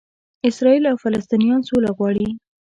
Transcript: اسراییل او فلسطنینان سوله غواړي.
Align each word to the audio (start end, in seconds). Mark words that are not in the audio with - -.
اسراییل 0.47 0.83
او 0.91 0.97
فلسطنینان 1.03 1.61
سوله 1.69 1.89
غواړي. 1.97 2.27